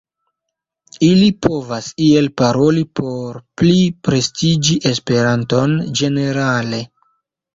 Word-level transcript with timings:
Ili 1.07 1.27
povas 1.45 1.89
iel 2.05 2.29
paroli 2.41 2.81
por 2.99 3.37
pli 3.61 3.75
prestiĝigi 4.09 4.77
esperanton 4.93 5.75
ĝenerale. 6.01 6.81